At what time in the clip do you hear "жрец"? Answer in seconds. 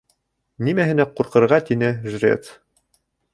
2.15-2.51